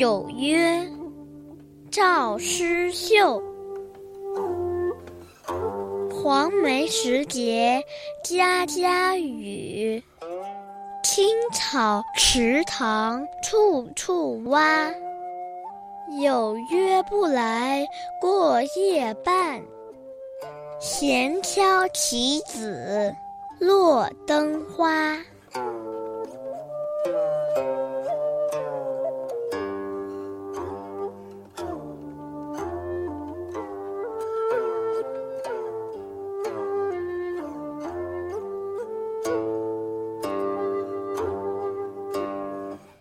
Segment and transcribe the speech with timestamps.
[0.00, 0.82] 有约，
[1.90, 3.38] 赵师秀。
[6.10, 7.84] 黄梅时节
[8.24, 10.02] 家家雨，
[11.04, 14.90] 青草池塘处处蛙。
[16.22, 17.86] 有约不来
[18.22, 19.60] 过夜半，
[20.80, 23.14] 闲敲棋子
[23.58, 25.14] 落灯花。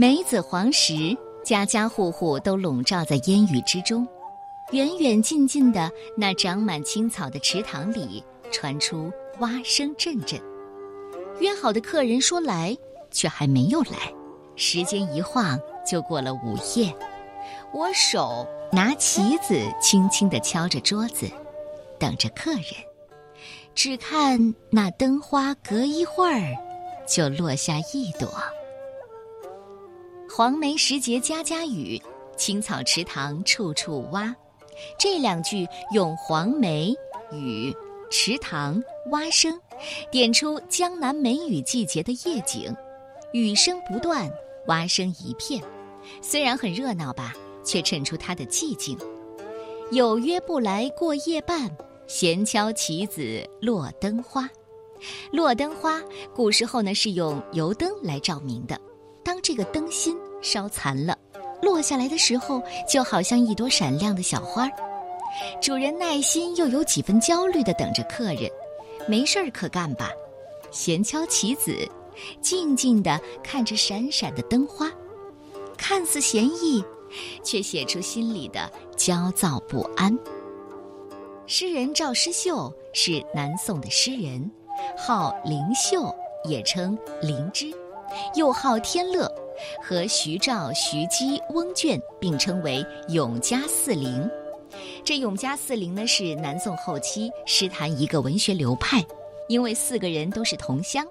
[0.00, 1.14] 梅子黄时，
[1.44, 4.08] 家家户户都笼罩在烟雨之中。
[4.70, 10.40] 远远近近的那长满青草的池塘里，传出蛙声阵阵。
[11.40, 12.74] 约好的客人说来，
[13.10, 14.10] 却还没有来。
[14.56, 16.90] 时间一晃就过了午夜。
[17.70, 21.30] 我手拿棋子，轻轻地敲着桌子，
[21.98, 22.64] 等着客人。
[23.74, 26.56] 只看那灯花，隔一会儿
[27.06, 28.32] 就落下一朵。
[30.32, 32.00] 黄梅时节家家雨，
[32.36, 34.34] 青草池塘处处蛙。
[34.96, 36.94] 这两句用黄梅、
[37.32, 37.74] 雨、
[38.12, 39.60] 池塘、蛙声，
[40.08, 42.72] 点出江南梅雨季节的夜景。
[43.32, 44.30] 雨声不断，
[44.68, 45.60] 蛙声一片，
[46.22, 48.96] 虽然很热闹吧，却衬出它的寂静。
[49.90, 51.68] 有约不来过夜半，
[52.06, 54.48] 闲敲棋子落灯花。
[55.32, 56.00] 落灯花，
[56.32, 58.80] 古时候呢是用油灯来照明的。
[59.30, 61.16] 当这个灯芯烧残了，
[61.62, 64.68] 落下来的时候，就好像一朵闪亮的小花。
[65.62, 68.50] 主人耐心又有几分焦虑的等着客人，
[69.06, 70.10] 没事儿可干吧？
[70.72, 71.88] 闲敲棋子，
[72.40, 74.90] 静静的看着闪闪的灯花，
[75.78, 76.84] 看似闲逸，
[77.44, 80.18] 却写出心里的焦躁不安。
[81.46, 84.50] 诗人赵师秀是南宋的诗人，
[84.98, 86.12] 号灵秀，
[86.48, 87.72] 也称灵芝。
[88.34, 89.30] 又号天乐，
[89.82, 94.28] 和徐兆、徐姬、翁卷并称为永嘉四灵。
[95.04, 99.04] 这永嘉四灵呢，是南宋后期诗坛一个文学流派，
[99.48, 101.04] 因为四个人都是同乡，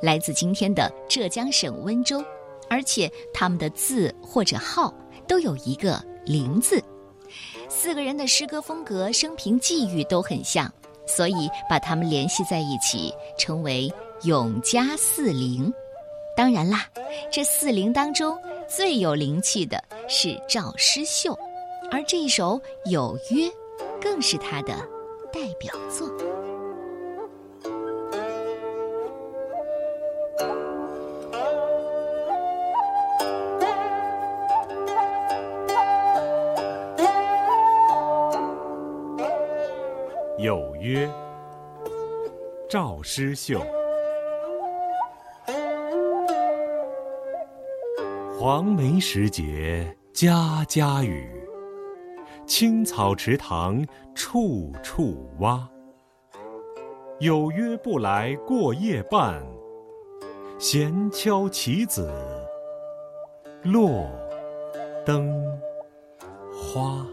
[0.00, 2.24] 来自今天的浙江省温州，
[2.70, 4.92] 而且他们的字或者号
[5.28, 6.82] 都有一个“灵”字。
[7.68, 10.72] 四个人的诗歌风格、生平际遇都很像，
[11.06, 13.92] 所以把他们联系在一起，称为
[14.22, 15.72] 永嘉四灵。
[16.34, 16.86] 当然啦，
[17.30, 21.38] 这四灵当中最有灵气的是赵师秀，
[21.90, 22.58] 而这一首
[22.90, 23.46] 《有约》
[24.00, 24.74] 更是他的
[25.32, 26.08] 代表作。
[40.38, 41.08] 有约，
[42.68, 43.64] 赵师秀。
[48.44, 51.30] 黄梅时节家家雨，
[52.44, 53.86] 青草池塘
[54.16, 55.70] 处处蛙。
[57.20, 59.40] 有约不来过夜半，
[60.58, 62.12] 闲敲棋子
[63.62, 64.10] 落
[65.06, 65.32] 灯
[66.52, 67.06] 花。